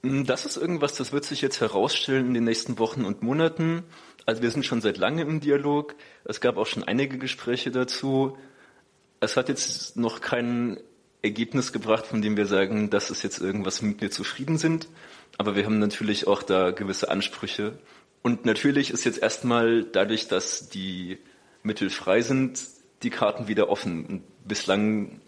[0.03, 3.85] Hm, das ist irgendwas, das wird sich jetzt herausstellen in den nächsten Wochen und Monaten.
[4.25, 5.95] Also wir sind schon seit langem im Dialog.
[6.25, 8.37] Es gab auch schon einige Gespräche dazu.
[9.21, 10.81] Es hat jetzt noch kein
[11.23, 14.89] Ergebnis gebracht, von dem wir sagen, das ist jetzt irgendwas, mit wir zufrieden sind.
[15.39, 17.79] Aber wir haben natürlich auch da gewisse Ansprüche.
[18.23, 21.19] Und natürlich ist jetzt erstmal dadurch, dass die
[21.63, 22.61] Mittel frei sind,
[23.03, 24.07] die Karten wieder offen.
[24.07, 25.21] Und bislang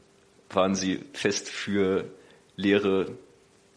[0.51, 2.05] waren sie fest für
[2.57, 3.13] Lehre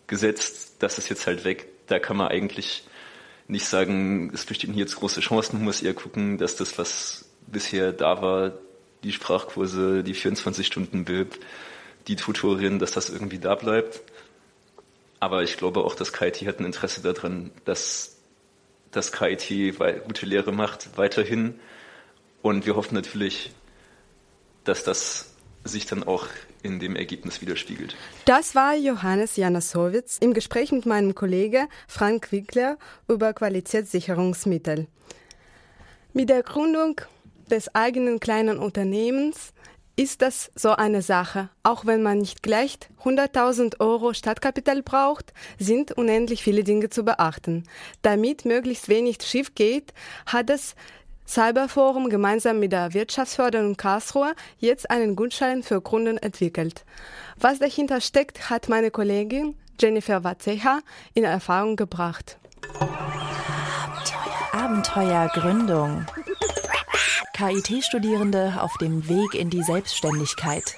[0.08, 0.78] gesetzt.
[0.80, 1.68] Das ist jetzt halt weg.
[1.88, 2.84] Da kann man eigentlich
[3.48, 5.58] nicht sagen, es bestehen hier jetzt große Chancen.
[5.58, 8.54] Man muss eher gucken, dass das, was bisher da war,
[9.04, 11.38] die Sprachkurse, die 24 Stunden BIP,
[12.08, 14.02] die Tutorien, dass das irgendwie da bleibt.
[15.20, 18.18] Aber ich glaube auch, dass KIT hat ein Interesse daran, dass
[18.92, 21.60] das KIT gute Lehre macht, weiterhin.
[22.42, 23.52] Und wir hoffen natürlich,
[24.64, 26.28] dass das sich dann auch
[26.64, 27.96] in dem Ergebnis widerspiegelt.
[28.26, 34.88] Das war Johannes Janasowitz im Gespräch mit meinem Kollegen Frank Wickler über Qualitätssicherungsmittel.
[36.14, 37.02] Mit der Gründung
[37.50, 39.54] des eigenen kleinen Unternehmens
[39.96, 41.50] ist das so eine Sache.
[41.64, 47.64] Auch wenn man nicht gleich 100.000 Euro Stadtkapital braucht, sind unendlich viele Dinge zu beachten.
[48.02, 49.94] Damit möglichst wenig schief geht,
[50.26, 50.76] hat das
[51.28, 56.84] Cyberforum gemeinsam mit der Wirtschaftsförderung Karlsruhe jetzt einen Gutschein für Kunden entwickelt.
[57.38, 60.80] Was dahinter steckt, hat meine Kollegin Jennifer Watzeha
[61.14, 62.38] in Erfahrung gebracht.
[64.52, 66.06] Abenteuergründung.
[67.42, 70.78] KIT-Studierende auf dem Weg in die Selbstständigkeit.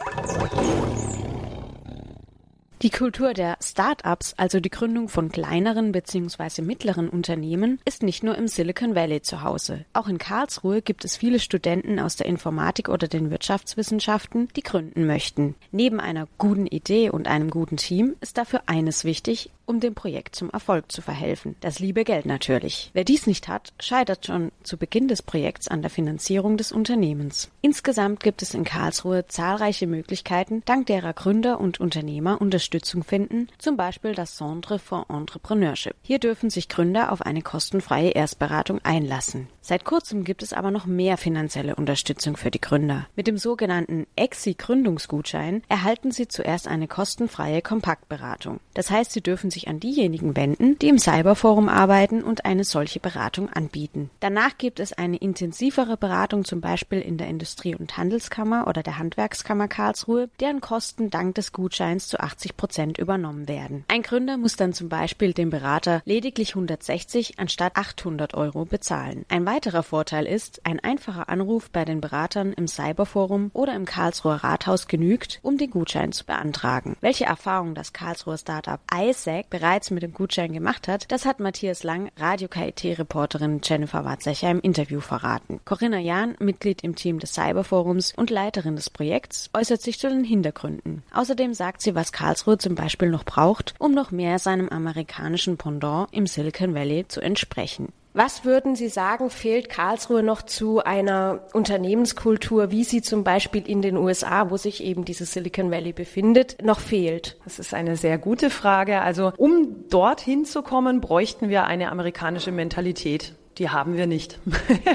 [2.82, 6.62] Die Kultur der Start-ups, also die Gründung von kleineren bzw.
[6.62, 9.84] mittleren Unternehmen, ist nicht nur im Silicon Valley zu Hause.
[9.92, 15.06] Auch in Karlsruhe gibt es viele Studenten aus der Informatik oder den Wirtschaftswissenschaften, die gründen
[15.06, 15.56] möchten.
[15.74, 20.36] Neben einer guten Idee und einem guten Team ist dafür eines wichtig, um dem Projekt
[20.36, 21.56] zum Erfolg zu verhelfen.
[21.62, 22.92] Das liebe Geld natürlich.
[22.94, 27.50] Wer dies nicht hat, scheitert schon zu Beginn des Projekts an der Finanzierung des Unternehmens.
[27.62, 33.78] Insgesamt gibt es in Karlsruhe zahlreiche Möglichkeiten, dank derer Gründer und Unternehmer Unterstützung finden, zum
[33.78, 35.96] Beispiel das Centre for Entrepreneurship.
[36.02, 39.48] Hier dürfen sich Gründer auf eine kostenfreie Erstberatung einlassen.
[39.66, 43.08] Seit kurzem gibt es aber noch mehr finanzielle Unterstützung für die Gründer.
[43.16, 48.60] Mit dem sogenannten EXI Gründungsgutschein erhalten sie zuerst eine kostenfreie Kompaktberatung.
[48.74, 53.00] Das heißt, sie dürfen sich an diejenigen wenden, die im Cyberforum arbeiten und eine solche
[53.00, 54.10] Beratung anbieten.
[54.20, 58.98] Danach gibt es eine intensivere Beratung zum Beispiel in der Industrie- und Handelskammer oder der
[58.98, 63.86] Handwerkskammer Karlsruhe, deren Kosten dank des Gutscheins zu 80 Prozent übernommen werden.
[63.88, 69.24] Ein Gründer muss dann zum Beispiel dem Berater lediglich 160 anstatt 800 Euro bezahlen.
[69.30, 74.44] Ein weiterer Vorteil ist, ein einfacher Anruf bei den Beratern im Cyberforum oder im Karlsruher
[74.44, 76.98] Rathaus genügt, um den Gutschein zu beantragen.
[77.02, 81.84] Welche Erfahrungen das Karlsruher Startup ISAC bereits mit dem Gutschein gemacht hat, das hat Matthias
[81.84, 85.60] Lang, Radio KIT-Reporterin Jennifer Watzecher im Interview verraten.
[85.66, 90.24] Corinna Jahn, Mitglied im Team des Cyberforums und Leiterin des Projekts, äußert sich zu den
[90.24, 91.04] Hintergründen.
[91.14, 96.08] Außerdem sagt sie, was Karlsruhe zum Beispiel noch braucht, um noch mehr seinem amerikanischen Pendant
[96.12, 97.94] im Silicon Valley zu entsprechen.
[98.16, 103.82] Was würden Sie sagen, fehlt Karlsruhe noch zu einer Unternehmenskultur, wie sie zum Beispiel in
[103.82, 107.38] den USA, wo sich eben dieses Silicon Valley befindet, noch fehlt?
[107.44, 109.02] Das ist eine sehr gute Frage.
[109.02, 114.40] Also um dorthin zu kommen, bräuchten wir eine amerikanische Mentalität die haben wir nicht.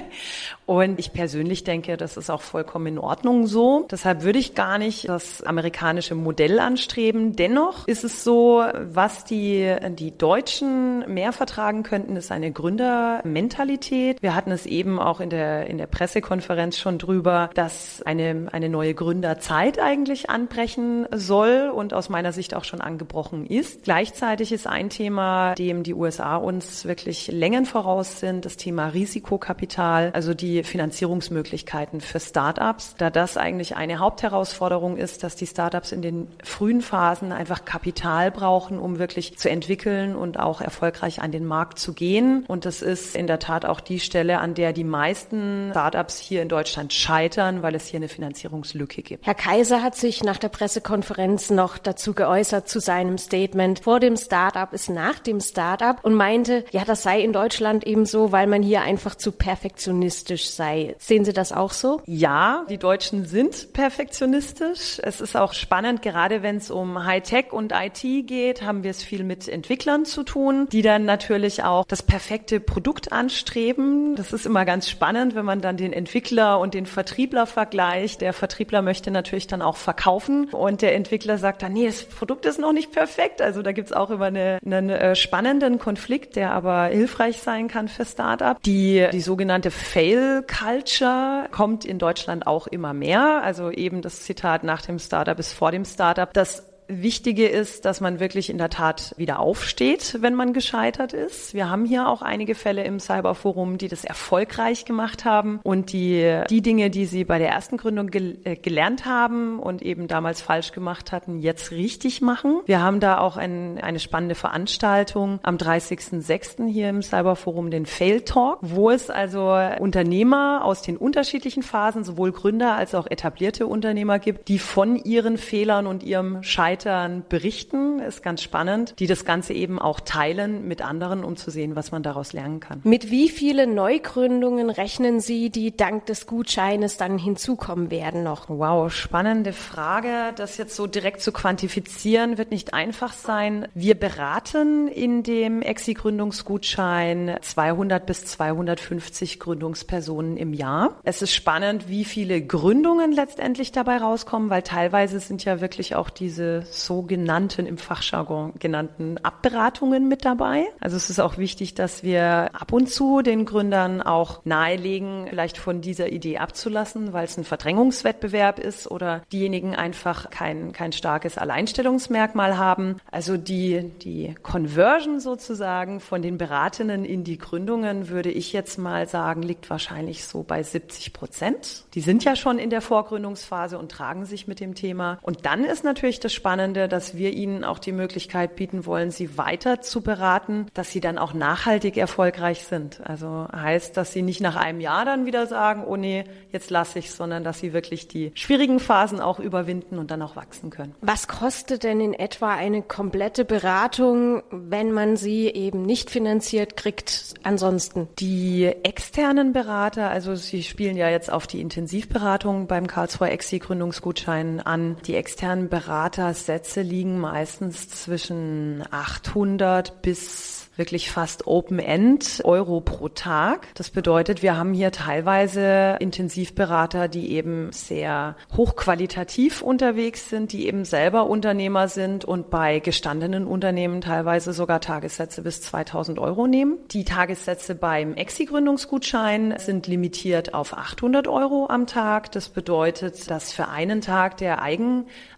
[0.66, 3.86] und ich persönlich denke, das ist auch vollkommen in Ordnung so.
[3.90, 7.36] Deshalb würde ich gar nicht das amerikanische Modell anstreben.
[7.36, 14.22] Dennoch ist es so, was die, die Deutschen mehr vertragen könnten, ist eine Gründermentalität.
[14.22, 18.68] Wir hatten es eben auch in der, in der Pressekonferenz schon drüber, dass eine, eine
[18.68, 23.84] neue Gründerzeit eigentlich anbrechen soll und aus meiner Sicht auch schon angebrochen ist.
[23.84, 30.10] Gleichzeitig ist ein Thema, dem die USA uns wirklich Längen voraus sind, das Thema Risikokapital,
[30.14, 36.00] also die Finanzierungsmöglichkeiten für Startups, da das eigentlich eine Hauptherausforderung ist, dass die Startups in
[36.00, 41.44] den frühen Phasen einfach Kapital brauchen, um wirklich zu entwickeln und auch erfolgreich an den
[41.44, 42.46] Markt zu gehen.
[42.48, 46.40] Und das ist in der Tat auch die Stelle, an der die meisten Startups hier
[46.40, 49.26] in Deutschland scheitern, weil es hier eine Finanzierungslücke gibt.
[49.26, 53.80] Herr Kaiser hat sich nach der Pressekonferenz noch dazu geäußert zu seinem Statement.
[53.80, 58.06] Vor dem Startup ist nach dem Startup und meinte, ja, das sei in Deutschland eben
[58.06, 60.94] so, weil man hier einfach zu perfektionistisch sei.
[60.98, 62.00] Sehen Sie das auch so?
[62.06, 65.00] Ja, die Deutschen sind perfektionistisch.
[65.02, 69.02] Es ist auch spannend, gerade wenn es um Hightech und IT geht, haben wir es
[69.02, 74.14] viel mit Entwicklern zu tun, die dann natürlich auch das perfekte Produkt anstreben.
[74.16, 78.20] Das ist immer ganz spannend, wenn man dann den Entwickler und den Vertriebler vergleicht.
[78.20, 82.46] Der Vertriebler möchte natürlich dann auch verkaufen und der Entwickler sagt dann, nee, das Produkt
[82.46, 83.42] ist noch nicht perfekt.
[83.42, 87.88] Also da gibt's auch immer eine, einen äh, spannenden Konflikt, der aber hilfreich sein kann
[87.88, 88.27] für Startup.
[88.64, 93.42] Die, die sogenannte Fail Culture kommt in Deutschland auch immer mehr.
[93.42, 96.32] Also eben das Zitat nach dem Startup ist vor dem Startup.
[96.32, 101.52] Das Wichtige ist, dass man wirklich in der Tat wieder aufsteht, wenn man gescheitert ist.
[101.52, 106.42] Wir haben hier auch einige Fälle im Cyberforum, die das erfolgreich gemacht haben und die,
[106.48, 110.40] die Dinge, die sie bei der ersten Gründung gel äh, gelernt haben und eben damals
[110.40, 112.60] falsch gemacht hatten, jetzt richtig machen.
[112.64, 116.66] Wir haben da auch ein, eine spannende Veranstaltung am 30.06.
[116.68, 122.32] hier im Cyberforum, den Fail Talk, wo es also Unternehmer aus den unterschiedlichen Phasen, sowohl
[122.32, 127.98] Gründer als auch etablierte Unternehmer gibt, die von ihren Fehlern und ihrem Scheitern Mitarbeitern berichten,
[127.98, 131.90] ist ganz spannend, die das Ganze eben auch teilen mit anderen, um zu sehen, was
[131.90, 132.80] man daraus lernen kann.
[132.84, 138.48] Mit wie vielen Neugründungen rechnen Sie, die dank des Gutscheines dann hinzukommen werden noch?
[138.48, 140.32] Wow, spannende Frage.
[140.36, 143.66] Das jetzt so direkt zu quantifizieren, wird nicht einfach sein.
[143.74, 150.94] Wir beraten in dem Exi-Gründungsgutschein 200 bis 250 Gründungspersonen im Jahr.
[151.02, 156.10] Es ist spannend, wie viele Gründungen letztendlich dabei rauskommen, weil teilweise sind ja wirklich auch
[156.10, 160.66] diese sogenannten, im Fachjargon genannten Abberatungen mit dabei.
[160.80, 165.58] Also es ist auch wichtig, dass wir ab und zu den Gründern auch nahelegen, vielleicht
[165.58, 171.38] von dieser Idee abzulassen, weil es ein Verdrängungswettbewerb ist oder diejenigen einfach kein, kein starkes
[171.38, 172.96] Alleinstellungsmerkmal haben.
[173.10, 179.08] Also die, die Conversion sozusagen von den Beratenden in die Gründungen, würde ich jetzt mal
[179.08, 181.84] sagen, liegt wahrscheinlich so bei 70 Prozent.
[181.94, 185.18] Die sind ja schon in der Vorgründungsphase und tragen sich mit dem Thema.
[185.22, 189.12] Und dann ist natürlich das Spannende, Spannende, dass wir Ihnen auch die Möglichkeit bieten wollen,
[189.12, 193.00] Sie weiter zu beraten, dass Sie dann auch nachhaltig erfolgreich sind.
[193.04, 196.98] Also heißt, dass Sie nicht nach einem Jahr dann wieder sagen, oh nee, jetzt lasse
[196.98, 200.96] ich, sondern dass Sie wirklich die schwierigen Phasen auch überwinden und dann auch wachsen können.
[201.00, 207.34] Was kostet denn in etwa eine komplette Beratung, wenn man sie eben nicht finanziert kriegt?
[207.44, 213.60] Ansonsten die externen Berater, also Sie spielen ja jetzt auf die Intensivberatung beim Karlsruher Exi
[213.60, 214.96] Gründungsgutschein an.
[215.06, 223.66] Die externen Berater Sätze liegen meistens zwischen 800 bis wirklich fast Open-End Euro pro Tag.
[223.74, 230.84] Das bedeutet, wir haben hier teilweise Intensivberater, die eben sehr hochqualitativ unterwegs sind, die eben
[230.84, 236.78] selber Unternehmer sind und bei gestandenen Unternehmen teilweise sogar Tagessätze bis 2000 Euro nehmen.
[236.92, 242.30] Die Tagessätze beim Exi-Gründungsgutschein sind limitiert auf 800 Euro am Tag.
[242.30, 244.62] Das bedeutet, dass für einen Tag der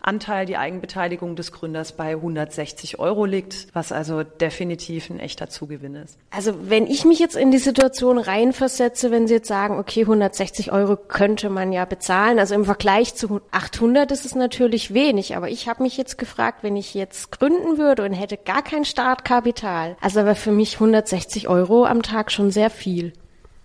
[0.03, 5.95] Eigenanteil, die Eigenbeteiligung des Gründers bei 160 Euro liegt, was also definitiv ein echter Zugewinn
[5.95, 6.19] ist.
[6.31, 10.73] Also wenn ich mich jetzt in die Situation reinversetze, wenn Sie jetzt sagen, okay, 160
[10.73, 15.49] Euro könnte man ja bezahlen, also im Vergleich zu 800 ist es natürlich wenig, aber
[15.49, 19.97] ich habe mich jetzt gefragt, wenn ich jetzt gründen würde und hätte gar kein Startkapital,
[20.01, 23.13] also wäre für mich 160 Euro am Tag schon sehr viel.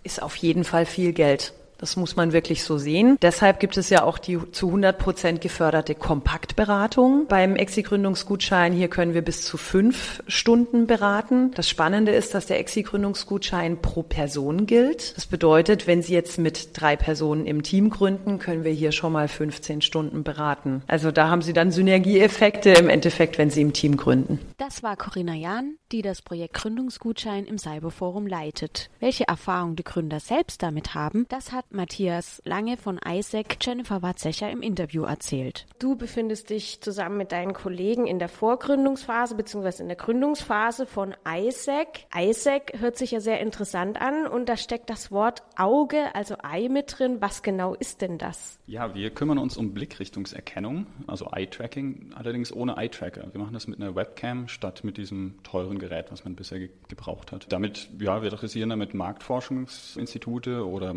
[0.04, 1.54] Ist auf jeden Fall viel Geld.
[1.78, 3.18] Das muss man wirklich so sehen.
[3.22, 8.74] Deshalb gibt es ja auch die zu 100 Prozent geförderte Kompaktberatung beim Exi-Gründungsgutschein.
[8.74, 11.52] Hier können wir bis zu fünf Stunden beraten.
[11.56, 15.16] Das Spannende ist, dass der Exi-Gründungsgutschein pro Person gilt.
[15.18, 19.14] Das bedeutet, wenn Sie jetzt mit drei Personen im Team gründen, können wir hier schon
[19.14, 20.84] mal 15 Stunden beraten.
[20.88, 24.40] Also da haben Sie dann Synergieeffekte im Endeffekt, wenn Sie im Team gründen.
[24.58, 28.90] Das war Corinna Jahn, die das Projekt Gründungsgutschein im Cyberforum leitet.
[29.00, 34.02] Welche Erfahrungen die Gründer selbst damit haben, das hat hat Matthias Lange von ISEC Jennifer
[34.02, 35.66] Watzecher im Interview erzählt.
[35.80, 39.82] Du befindest dich zusammen mit deinen Kollegen in der Vorgründungsphase bzw.
[39.82, 42.08] in der Gründungsphase von ISEC.
[42.16, 46.70] ISEC hört sich ja sehr interessant an und da steckt das Wort Auge, also Ei
[46.70, 47.18] mit drin.
[47.20, 48.60] Was genau ist denn das?
[48.68, 53.28] Ja, wir kümmern uns um Blickrichtungserkennung, also Eye-Tracking, allerdings ohne Eye-Tracker.
[53.32, 56.70] Wir machen das mit einer Webcam statt mit diesem teuren Gerät, was man bisher ge
[56.88, 57.52] gebraucht hat.
[57.52, 60.94] Damit, ja, wir adressieren damit Marktforschungsinstitute oder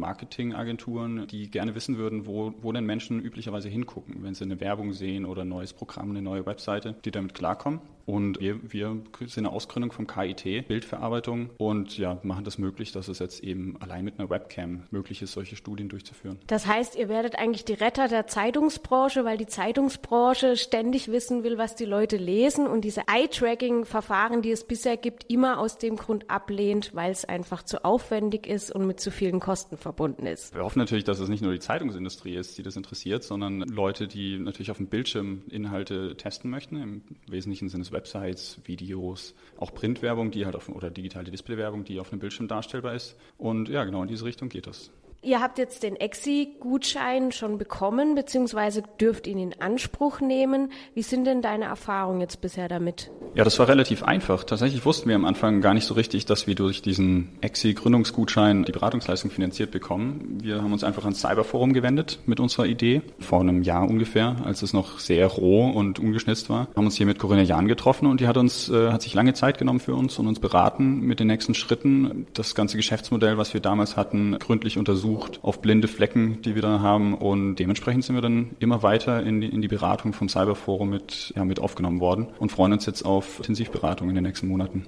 [0.59, 4.93] Marketingagenturen, die gerne wissen würden, wo, wo denn Menschen üblicherweise hingucken, wenn sie eine Werbung
[4.93, 7.81] sehen oder ein neues Programm, eine neue Webseite, die damit klarkommen.
[8.09, 8.97] Und wir, wir
[9.27, 13.77] sind eine Ausgründung vom KIT, Bildverarbeitung, und ja, machen das möglich, dass es jetzt eben
[13.81, 16.39] allein mit einer Webcam möglich ist, solche Studien durchzuführen.
[16.47, 21.59] Das heißt, ihr werdet eigentlich die Retter der Zeitungsbranche, weil die Zeitungsbranche ständig wissen will,
[21.59, 26.31] was die Leute lesen und diese Eye-Tracking-Verfahren, die es bisher gibt, immer aus dem Grund
[26.31, 30.55] ablehnt, weil es einfach zu aufwendig ist und mit zu vielen Kosten verbunden ist.
[30.55, 34.09] Wir hoffen natürlich, dass es nicht nur die Zeitungsindustrie ist, die das interessiert, sondern Leute,
[34.09, 36.77] die natürlich auf dem Bildschirm Inhalte testen möchten.
[36.77, 41.99] Im Wesentlichen sind es Websites, Videos, auch Printwerbung, die halt auf, oder digitale Displaywerbung, die
[41.99, 43.17] auf einem Bildschirm darstellbar ist.
[43.37, 44.91] Und ja, genau in diese Richtung geht das.
[45.21, 50.71] Ihr habt jetzt den EXI-Gutschein schon bekommen, beziehungsweise dürft ihn in Anspruch nehmen.
[50.95, 53.11] Wie sind denn deine Erfahrungen jetzt bisher damit?
[53.35, 54.45] Ja, das war relativ einfach.
[54.45, 58.71] Tatsächlich wussten wir am Anfang gar nicht so richtig, dass wir durch diesen EXI-Gründungsgutschein die
[58.71, 60.39] Beratungsleistung finanziert bekommen.
[60.41, 64.63] Wir haben uns einfach ans Cyberforum gewendet mit unserer Idee, vor einem Jahr ungefähr, als
[64.63, 66.69] es noch sehr roh und ungeschnitzt war.
[66.69, 69.15] Wir haben uns hier mit Corinna Jahn getroffen und die hat uns, äh, hat sich
[69.15, 73.37] lange Zeit genommen für uns und uns beraten mit den nächsten Schritten, das ganze Geschäftsmodell,
[73.37, 77.15] was wir damals hatten, gründlich untersucht untersucht auf blinde Flecken, die wir da haben.
[77.15, 81.33] Und dementsprechend sind wir dann immer weiter in die, in die Beratung vom Cyberforum mit,
[81.37, 84.87] ja, mit aufgenommen worden und freuen uns jetzt auf Intensivberatung in den nächsten Monaten.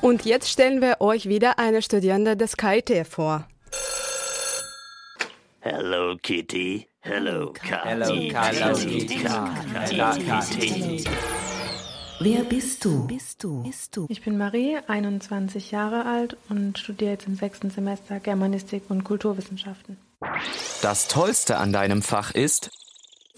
[0.00, 3.46] Und jetzt stellen wir euch wieder eine Studierende des KIT vor.
[5.62, 6.88] Hello, Kitty.
[7.00, 9.12] Hello, Hello, Kitty.
[12.18, 13.06] Wer bist du?
[13.06, 13.62] Bist du?
[13.62, 14.06] Bist du?
[14.08, 19.98] Ich bin Marie, 21 Jahre alt und studiere jetzt im sechsten Semester Germanistik und Kulturwissenschaften.
[20.80, 22.70] Das Tollste an deinem Fach ist,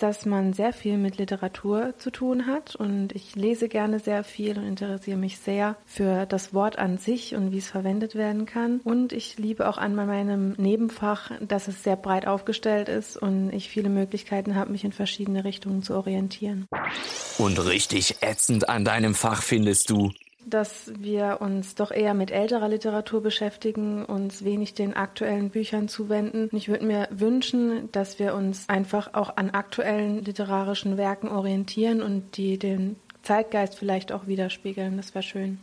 [0.03, 4.59] dass man sehr viel mit Literatur zu tun hat und ich lese gerne sehr viel
[4.59, 8.81] und interessiere mich sehr für das Wort an sich und wie es verwendet werden kann.
[8.83, 13.69] Und ich liebe auch an meinem Nebenfach, dass es sehr breit aufgestellt ist und ich
[13.69, 16.67] viele Möglichkeiten habe, mich in verschiedene Richtungen zu orientieren.
[17.39, 20.11] Und richtig ätzend an deinem Fach findest du,
[20.47, 26.49] dass wir uns doch eher mit älterer Literatur beschäftigen, uns wenig den aktuellen Büchern zuwenden.
[26.53, 32.37] Ich würde mir wünschen, dass wir uns einfach auch an aktuellen literarischen Werken orientieren und
[32.37, 34.97] die den Zeitgeist vielleicht auch widerspiegeln.
[34.97, 35.61] Das wäre schön.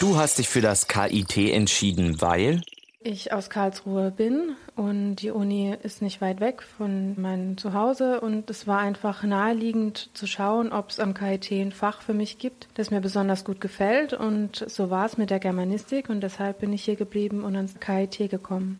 [0.00, 2.62] Du hast dich für das KIT entschieden, weil?
[3.04, 8.48] Ich aus Karlsruhe bin und die Uni ist nicht weit weg von meinem Zuhause und
[8.50, 12.68] es war einfach naheliegend zu schauen, ob es am KIT ein Fach für mich gibt,
[12.74, 16.72] das mir besonders gut gefällt und so war es mit der Germanistik und deshalb bin
[16.72, 18.78] ich hier geblieben und ans KIT gekommen.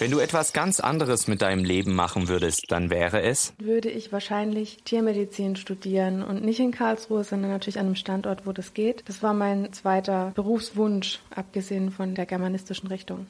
[0.00, 3.52] Wenn du etwas ganz anderes mit deinem Leben machen würdest, dann wäre es?
[3.58, 8.52] Würde ich wahrscheinlich Tiermedizin studieren und nicht in Karlsruhe, sondern natürlich an einem Standort, wo
[8.52, 9.02] das geht.
[9.08, 13.26] Das war mein zweiter Berufswunsch, abgesehen von der germanistischen Richtung.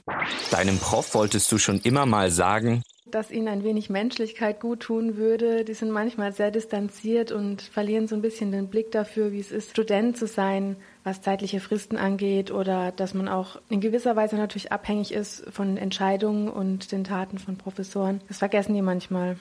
[0.50, 5.16] Deinem Prof wolltest du schon immer mal sagen, dass ihnen ein wenig Menschlichkeit gut tun
[5.16, 5.64] würde.
[5.64, 9.50] Die sind manchmal sehr distanziert und verlieren so ein bisschen den Blick dafür, wie es
[9.50, 10.76] ist, Student zu sein,
[11.08, 15.76] was zeitliche Fristen angeht oder dass man auch in gewisser Weise natürlich abhängig ist von
[15.78, 18.20] Entscheidungen und den Taten von Professoren.
[18.28, 19.36] Das vergessen die manchmal.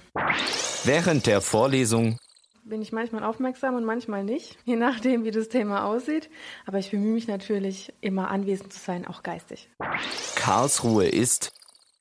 [0.86, 2.18] Während der Vorlesung
[2.64, 6.30] bin ich manchmal aufmerksam und manchmal nicht, je nachdem, wie das Thema aussieht.
[6.66, 9.70] Aber ich bemühe mich natürlich, immer anwesend zu sein, auch geistig.
[10.36, 11.54] Karlsruhe ist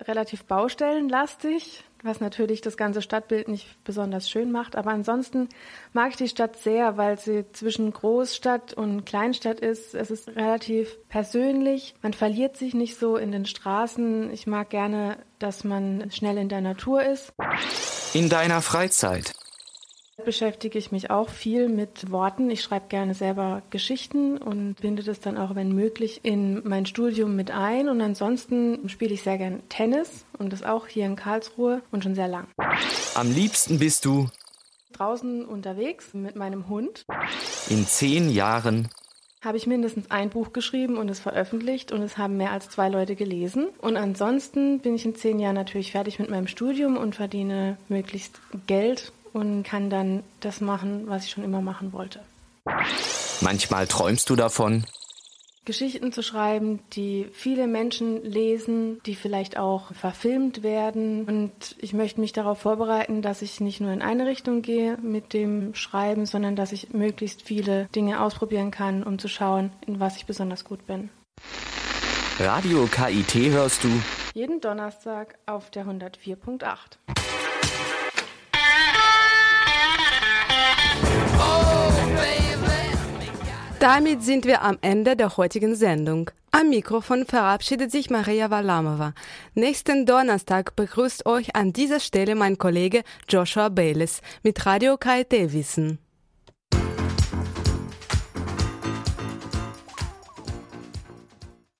[0.02, 4.76] relativ baustellenlastig, was natürlich das ganze Stadtbild nicht besonders schön macht.
[4.76, 5.48] Aber ansonsten
[5.92, 9.94] mag ich die Stadt sehr, weil sie zwischen Großstadt und Kleinstadt ist.
[9.94, 11.94] Es ist relativ persönlich.
[12.02, 14.32] Man verliert sich nicht so in den Straßen.
[14.32, 17.32] Ich mag gerne, dass man schnell in der Natur ist.
[18.14, 19.34] In deiner Freizeit
[20.24, 22.50] beschäftige ich mich auch viel mit Worten.
[22.50, 27.36] Ich schreibe gerne selber Geschichten und binde das dann auch, wenn möglich, in mein Studium
[27.36, 27.88] mit ein.
[27.88, 32.14] Und ansonsten spiele ich sehr gerne Tennis und das auch hier in Karlsruhe und schon
[32.14, 32.48] sehr lang.
[33.14, 34.28] Am liebsten bist du
[34.94, 37.04] draußen unterwegs mit meinem Hund.
[37.68, 38.88] In zehn Jahren
[39.42, 42.88] habe ich mindestens ein Buch geschrieben und es veröffentlicht und es haben mehr als zwei
[42.88, 43.68] Leute gelesen.
[43.78, 48.40] Und ansonsten bin ich in zehn Jahren natürlich fertig mit meinem Studium und verdiene möglichst
[48.66, 52.20] Geld und kann dann das machen, was ich schon immer machen wollte.
[53.42, 54.84] Manchmal träumst du davon,
[55.66, 61.24] Geschichten zu schreiben, die viele Menschen lesen, die vielleicht auch verfilmt werden.
[61.24, 65.32] Und ich möchte mich darauf vorbereiten, dass ich nicht nur in eine Richtung gehe mit
[65.32, 70.16] dem Schreiben, sondern dass ich möglichst viele Dinge ausprobieren kann, um zu schauen, in was
[70.16, 71.10] ich besonders gut bin.
[72.38, 73.88] Radio KIT hörst du
[74.34, 76.98] jeden Donnerstag auf der 104.8.
[83.78, 86.30] Damit sind wir am Ende der heutigen Sendung.
[86.50, 89.12] Am Mikrofon verabschiedet sich Maria Walamova.
[89.54, 95.98] Nächsten Donnerstag begrüßt euch an dieser Stelle mein Kollege Joshua Bayless mit Radio KIT Wissen.